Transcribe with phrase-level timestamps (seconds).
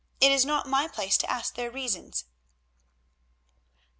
[0.19, 2.25] It is not my place to ask their reasons."